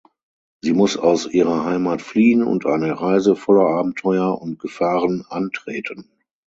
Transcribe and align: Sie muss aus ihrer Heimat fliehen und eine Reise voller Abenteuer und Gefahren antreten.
Sie 0.63 0.73
muss 0.73 0.97
aus 0.97 1.27
ihrer 1.27 1.63
Heimat 1.63 2.01
fliehen 2.01 2.41
und 2.41 2.65
eine 2.65 2.99
Reise 2.99 3.35
voller 3.35 3.67
Abenteuer 3.69 4.35
und 4.41 4.57
Gefahren 4.57 5.23
antreten. 5.29 6.09